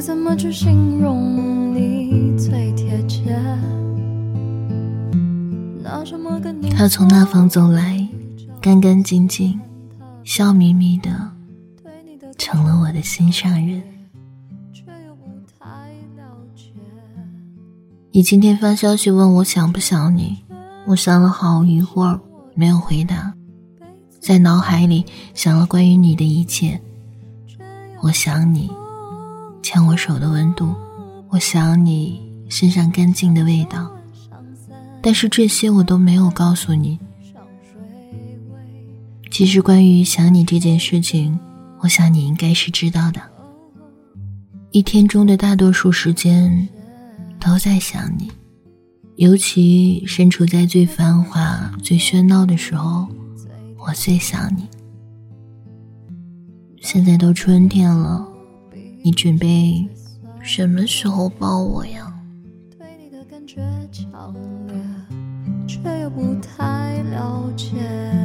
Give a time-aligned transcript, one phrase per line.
[0.00, 3.36] 该怎么去形容你最贴切？
[6.74, 8.08] 他从那方走来，
[8.62, 9.60] 干干净净，
[10.24, 11.10] 笑眯眯的，
[12.38, 13.82] 成了我的心上人。
[18.10, 20.38] 你今天发消息问我想不想你，
[20.86, 22.18] 我想了好一会儿，
[22.54, 23.34] 没有回答，
[24.18, 25.04] 在脑海里
[25.34, 26.80] 想了关于你的一切。
[28.00, 28.70] 我想你，
[29.72, 30.74] 牵我手的温度，
[31.28, 33.88] 我想你身上干净的味道。
[35.00, 36.98] 但是这些我都没有告诉你。
[39.30, 41.38] 其实关于想你这件事情，
[41.78, 43.20] 我想你应该是知道的。
[44.72, 46.68] 一天中的大多数时间，
[47.38, 48.28] 都在想你，
[49.18, 53.06] 尤其身处在最繁华、最喧闹的时候，
[53.78, 54.66] 我最想你。
[56.80, 58.26] 现在都春天了，
[59.02, 59.88] 你准备
[60.42, 62.12] 什么时候抱我呀？
[62.78, 63.56] 对你的感觉
[63.90, 64.34] 强
[64.66, 64.76] 烈
[65.66, 68.19] 却又不太了解。